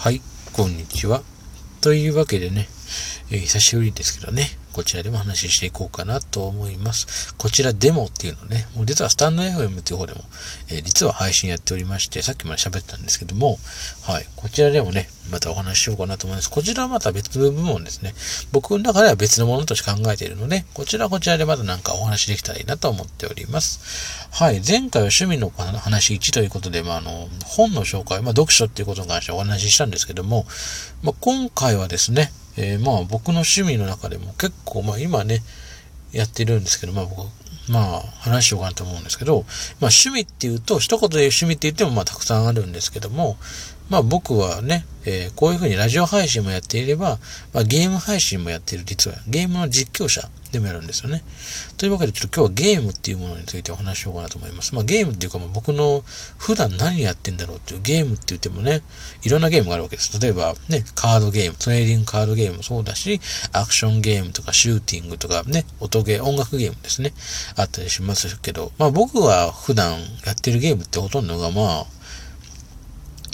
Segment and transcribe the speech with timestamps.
[0.00, 0.22] はい、
[0.52, 1.22] こんにちは。
[1.80, 2.68] というわけでね、
[3.30, 7.34] えー、久しぶりですけどね、こちらでも話していこうかなと思います。
[7.34, 10.20] こちらデモっていうのね、もう実はスタンド FM っていう方でも、
[10.70, 13.58] えー、実は配信やっておりまして、さっきまで喋ったんですけども、
[14.04, 16.50] はい、こちらでもね、またお話ししようかなと思います。
[16.50, 18.14] こちらはまた別の部門ですね。
[18.52, 24.28] 僕の中では別のものとして考えているので、こちらはこちらでまたなんかお話できたらいいなと思っております。
[24.30, 30.46] はい、前回は趣味の話1ということで、まあ、あの、本の紹介、まあ、読書っていうことに関してお話ししたんですけども、
[31.02, 35.42] まあ、今回はですね、えー、まあ僕の趣味の中でも結構まあ今ね、
[36.12, 37.28] やってるんですけど、まあ僕、
[37.70, 39.44] まあ話しようかなと思うんですけど、
[39.80, 43.36] まあ趣味っていうと、一言で趣味って言ってもまあたくさんあるんですけども、
[43.88, 47.18] まあ僕はね、えー、こういうふうにラジオ配信もやっていれば、
[47.54, 51.22] まあ、ゲーム配信もやっている実は、ゲームの実況者でもやるんですよね。
[51.78, 54.74] というわけで、ちょっと今日はゲームっていうものについてお話しようかなと思います。
[54.74, 56.02] まあゲームっていうか、まあ、僕の
[56.36, 58.82] 普段何やってんだろうっていうゲームって言ってもね、
[59.22, 60.20] いろんなゲームがあるわけです。
[60.20, 63.20] 例えばね、カードゲーム、トレーディングカードゲームもそうだし、
[63.52, 67.12] アクションゲームとかシューティングとかね、音ゲー、音楽ゲームですね、
[67.56, 71.97] あったりしますけど、まあ僕は普段やってるゲームってほとんどがまあ、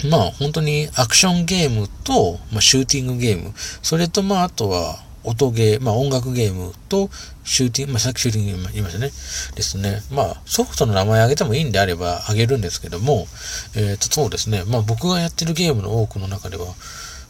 [0.09, 7.09] まあ本当にアクションゲームと、まあ、シューティングゲーム、それとまああとは音ゲー、まあ音楽ゲームと
[7.43, 9.07] シューティング、まあさっきシューティング言いましたね。
[9.55, 10.01] ですね。
[10.11, 13.27] まあソフトの名前挙げてもいいんであれば挙げるんですけども、
[13.75, 14.63] えっ、ー、とそうですね。
[14.67, 16.65] まあ僕がやってるゲームの多くの中では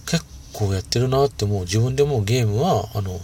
[0.05, 3.19] 結構やってるなってもう自分でもゲームは、あの、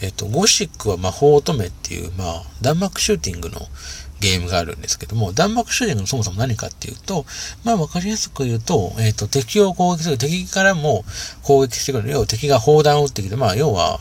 [0.00, 3.60] えっ、ー、と、ゴシックは魔法乙女っていう、まあ弾幕シューティングの
[4.24, 7.26] ゲームがあるんですけども、弾幕主義のそもそも何かっていうと、
[7.62, 11.04] まあわかりやすく言うと、えっ、ー、と、敵を攻撃する、敵からも
[11.42, 12.10] 攻撃してくる。
[12.10, 14.00] 要は敵が砲弾を撃ってきて、まあ要は、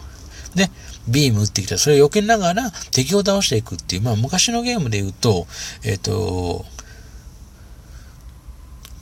[0.55, 0.71] ね、
[1.09, 5.45] ビーム撃ってきた、それを避けながら敵を倒していくっていう、まあ昔のゲームで言うと、
[5.83, 6.65] えっ、ー、と、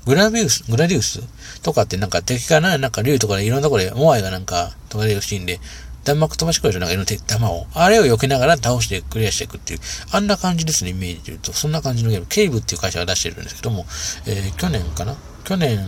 [0.08, 1.22] グラビウス、グラディウス
[1.62, 5.60] とかってなんか敵からなんか竜とかでいろんなところでモアイがなんか飛ばれるシーンで、
[6.04, 7.68] 弾幕飛ばしくるでしょなんかいろんな弾を。
[7.74, 9.80] あれを避けながら倒してクリアしていくっていう、
[10.12, 11.54] あんな感じですね、イメージで言うと。
[11.54, 12.26] そんな感じのゲーム。
[12.28, 13.86] ケイブっていう会社が出してるんですけども、
[14.26, 15.16] えー、去年かな？
[15.44, 15.80] 去年、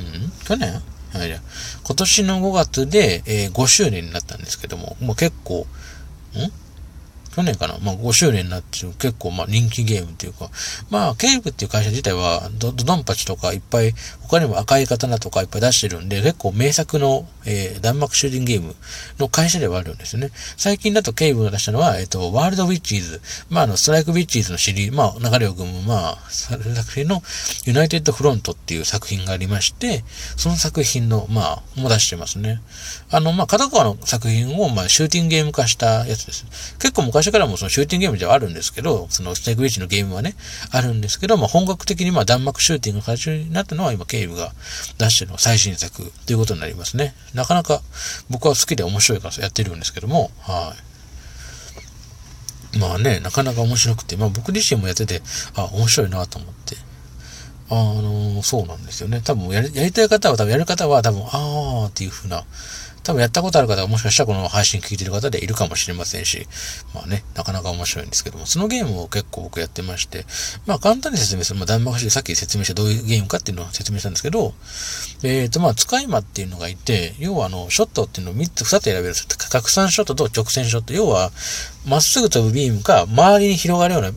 [0.46, 0.82] 去年？
[1.14, 1.30] はい、
[1.84, 5.68] 今年の5月で、えー、5周年になったんですけども、もう結構、
[6.36, 6.52] ん？
[7.36, 7.78] 去年かな？
[7.80, 10.50] まあ5周年になって結構まあ人気ゲームっていうか、
[10.90, 18.76] まあケーブっていう会社自体はドドンパチとかいっぱい、他にも赤い刀とかいっぱい出してるんで、結構名作の、えー、弾幕シューティングゲーム
[19.20, 20.32] の会社ではあるんですよね。
[20.58, 23.22] 最近だとケーブが出したのは、えっ、ー、と、ワールドウィッチーズ。
[23.50, 26.62] まああの、ストライクウィッチーズのシリーズ、まあ流れを汲む、まあ、作
[26.94, 27.22] 品の
[27.66, 30.04] ユナイテッドフロントっていう作品がありまして、
[30.38, 32.62] その作品の、まあ、も出してますね。
[33.12, 36.46] あの、まあ、片側の作品を、まあ、シューティングゲーム化したやつです。
[36.80, 40.36] 結構昔昔からもそのシューティングゲームではあるんですけど、そのステークウィッチのゲームはね、
[40.72, 44.52] あるんですけど、まあ、本格的にまあ弾幕シューティングの形になったのは今、ケイブが
[44.98, 47.16] 出してるの最新作ということになりますね。
[47.34, 47.82] なかなか
[48.30, 50.76] 僕は好きで面白いからやってるんですけども、は
[52.76, 52.80] い。
[52.80, 55.22] まあね、なかなか面白くて、まあ僕自身もやってて、
[55.56, 56.76] あ、面白いなと思って。
[57.70, 59.22] あのー、そうなんですよね。
[59.24, 62.44] 多分やり、やりたい方は、多分やる方は多分、あーっていう風な
[63.04, 66.48] 多分やったことある方はもしかしたらこの配信聞いてる方でいるかもしれませんし、
[66.96, 70.26] まあね、なかなか面白いんですけども、そのゲームを結構僕やってまして、
[70.66, 74.54] まあ簡単に説明する、まあ弾幕式さっき説明したどういうゲームかっていうのを説明したんですけど、
[75.24, 79.28] えっ、ー、とまあ使い魔っていうのがいて、要はあの、ショットっていうのを3つ、2つ選べるんですよ。
[79.50, 80.94] 拡散ショットと直線ショット。
[80.94, 81.32] 要は、
[81.86, 84.12] まっすぐ飛ぶビームか、周りに広がるような、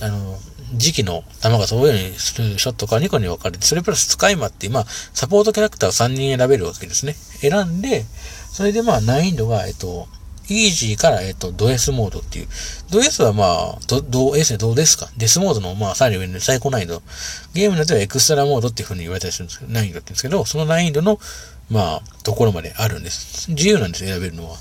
[0.00, 0.38] あの、
[0.74, 7.14] 時期の弾が飛ぶようにするショットか2個に分かれて、それプラス使い魔っていう、まあ、サポートキャラクターを3人選べるわけですね。
[7.14, 8.04] 選んで、
[8.52, 10.08] それでまあ、難易度が、えっと、
[10.50, 12.48] イージーから、えっと、ド S モードっていう。
[12.90, 15.10] ド S はまあ、ド、ド S でどうですか？
[15.18, 17.02] デスモードの、まあ、さらに上の最高難易度。
[17.52, 21.20] ゲームによってはエクストラモードっていう風に言われたりするんですけど、難易度って言うんですけど、その難易度の、
[21.70, 23.50] まあ、ところまであるんです。
[23.50, 24.56] 自由なんです選べるのは。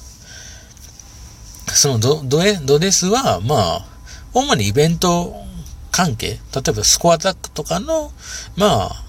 [1.68, 3.85] そのド、ドエ、ドデスは、まあ、
[4.34, 5.47] 主にイベント
[5.97, 8.12] 関係、例えばスコアタックとかの、
[8.56, 9.03] まあ、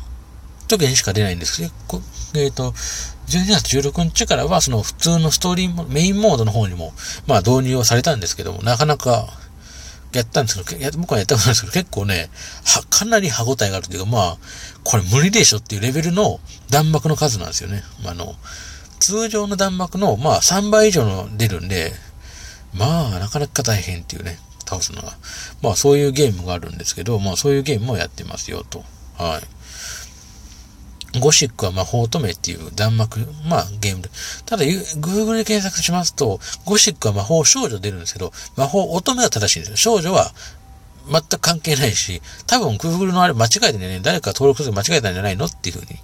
[0.68, 2.00] 時にしか出ないんですけど、
[2.34, 2.72] えっ、ー、と、
[3.26, 6.94] 12月16日からは、その普通のストーリー、メインモードの方にも、
[7.26, 9.28] まあ導入をされたんですけども、なかなか、
[10.14, 12.30] やったんですけど、僕はやったことないですけど、結構ね、
[12.64, 14.38] は、かなり歯応えがあるというか、まあ、
[14.82, 16.40] これ無理でしょっていうレベルの
[16.70, 17.82] 弾幕の数なんですよね。
[18.06, 18.34] あの、
[18.98, 21.92] 通常の弾幕の、まあ、3倍以上の出るんで、
[22.72, 24.38] まあ、なかなか大変っていうね。
[24.68, 25.16] 倒すのが。
[25.62, 28.84] まあそういうゲームがあるんですけど、まあそういうゲームもやってますよと。
[29.16, 29.40] は
[31.14, 31.20] い。
[31.20, 34.10] ゴシックは魔法乙女っていう弾幕、まあゲームで。
[34.44, 39.76] ただ、Google で検索しますと、ゴシックは魔法少女出るんですけど、魔法乙女は正しいんですよ。
[39.76, 40.32] 少女は
[41.10, 45.98] 全く関係ないし、多分 Google のあれ間違えてね、誰か登録する間違えたんじゃないのっていうふうに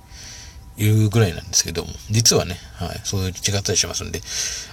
[0.77, 4.21] いうぐらいなんですけども、実はね、はい、そういう違ったりしますんで、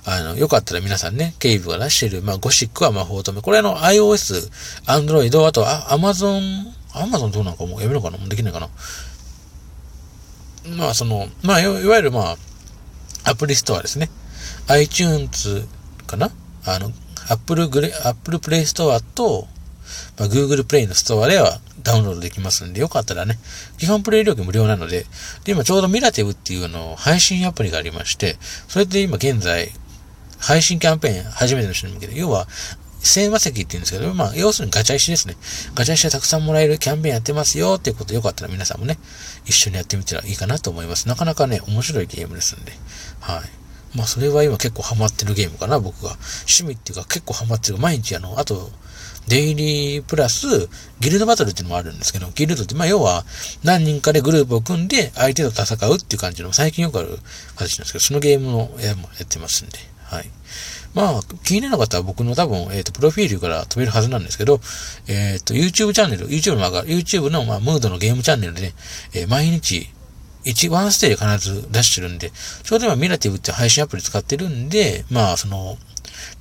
[0.06, 3.42] あの、よかったら皆さんね、ケイブが出している、まあ、ゴシックは魔法止め。
[3.42, 4.50] これあの、iOS、
[4.86, 8.18] Android、あとは Amazon、Amazon どうなんかもうやめるのかな？
[8.18, 8.70] もうできないかな？
[10.76, 12.38] まあ、その、まあ、いわゆるまあ、
[13.24, 14.10] アプリストアですね。
[14.68, 15.68] iTunes
[16.08, 16.32] かな？
[16.66, 16.92] あの、
[17.30, 19.48] Apple グレ、Apple Play Store と、
[20.18, 23.40] まあ、Google Play のストアではダウンロードできますんで、よかったらね、
[23.78, 25.06] 基本プレイ料金無料なので、
[25.44, 29.72] で、今ちょうどミラティブっていうのを配信アプリがありまして、それで今現在、
[30.40, 32.48] 配信キャンペーン初めての人に向けて、要は、
[33.04, 35.36] 聖和石って言うんですけど、まあ、要するにガチャ石ですね。
[35.74, 39.00] ガチャ石でたくさんもらえるキャンペーンやってますよっていうことよかったら皆さんもね、
[39.46, 41.08] 一緒にやってみたらいいかなと思います。
[41.08, 42.74] なかなかね、面白いゲームですんで。
[43.20, 43.98] はい。
[43.98, 46.16] まあ、それは今結構ハマってるゲームかな、僕が。
[46.42, 47.80] 趣味っていうか結構ハマってる。
[47.80, 48.72] 毎日あの、あと、
[49.28, 50.70] デイリープラス、
[51.00, 53.24] ギルドバトルっていうのもあるんですけど、ギルドって、まあ要は
[53.64, 57.20] 何人かでグループを組んで相手と戦うっていう感じの最近よくある
[57.56, 60.30] 形なんですけど、そのゲームのやもやってますんで、はい。
[60.94, 64.60] まあ、気になる方は僕の多分、えっ、ー、と、プロフィールから飛べるはずなんですけど、
[65.08, 68.74] えっ、ー、と、YouTube チャンネル、YouTube の、YouTube の、まあ、ムードのゲームチャンネルで、ね、
[69.14, 69.90] えー、毎日、
[70.46, 72.32] 1、ワンステージ必ず出してるんで、
[72.64, 75.78] ちょうど今ミラティブって配信アプリ使ってるんで、まあ、その、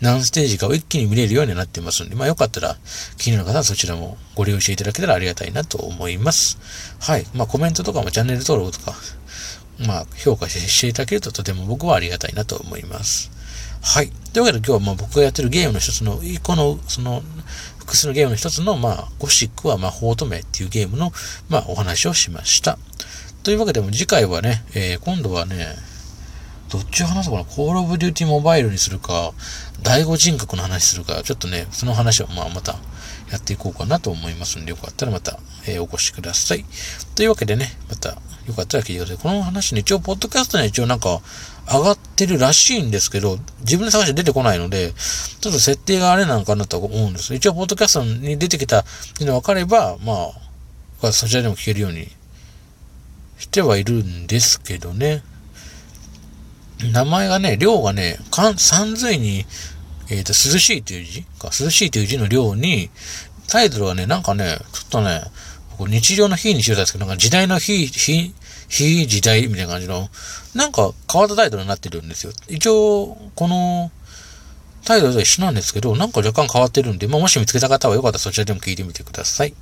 [0.01, 2.77] 何ステージかを一気に見れるようになってますんで、まあよかったら
[3.17, 6.59] 気になる方はそちらもご利用していただけたらありがたいなと思います。
[7.01, 7.27] はい。
[7.35, 8.95] まあコメントとかもチャンネル登録とか、
[9.87, 13.31] まあ評価していただけるととても僕はありがたいなと思います。
[13.83, 14.11] はい。
[14.33, 17.23] というわけで今日はまあ僕がやってるゲームの一つの、この、その、
[17.79, 21.13] 複数のゲームの一つの、まあ、ゴシックは魔法止めっていうゲームの、
[21.49, 22.79] まあ、お話をしました。
[23.43, 25.67] というわけでも次回はね、えー、今度はね、
[26.71, 27.45] どっちを話そうかな。
[27.45, 29.33] コールオブデューティモバイルにするか、
[29.83, 32.77] 第五人格の話するか、ちょっとね、その話をまあまた
[33.31, 36.65] やっていこうかなと思いますんで、よかったらまた、えー、お越しください。
[37.17, 38.11] というわけでね、また、
[38.47, 39.19] よかったら聞いてください。
[39.19, 41.21] この話ね、一応、ポッドキャストには一応なんか、
[41.67, 44.93] 上がってるらしいんですけど、自分で探して出てこないので、
[45.41, 47.35] ちょっと設定があれなのかなと思うんです。
[47.35, 48.85] 一応、ポッドキャストに出てきたっ
[49.17, 50.31] ていうのが分かれば、ま
[51.03, 52.09] あ、そちらでも聞けるように
[53.39, 55.23] してはいるんですけどね。
[56.93, 58.19] 名前がね、量がね、
[58.57, 59.47] 三髄に、
[60.11, 62.91] えっ、ー、と、涼しいという字か、涼しいという字の量に、
[63.49, 65.23] タイトルはね、なんかね、ちょっとね、
[65.79, 68.35] 日常の日にしてたんですけど、なんか時代の日、日、
[68.69, 70.09] 非時代みたいな感じの、
[70.55, 72.33] なんか変わったタイトルになってるんですよ。
[72.49, 73.91] 一応、この、
[74.85, 79.55] タイトルと一緒なんですけど、なんか若干変わってるんで、まあ、もし見つけた方はよかったらそちらでも聞いてみてください。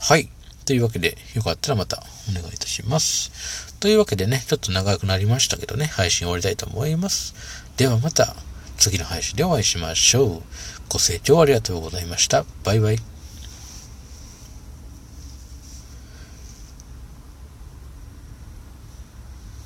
[0.00, 0.28] はい。
[0.64, 3.67] というわけで、よかったらまたお願いいたします。
[3.80, 7.34] というわけでね、ちょっと長くなりましたけどね、配信終わりたいと思います。
[7.76, 8.34] ではまた
[8.76, 10.42] 次の配信でお会いしましょう。
[10.88, 12.44] ご清聴ありがとうございました。
[12.64, 13.17] バイバイ。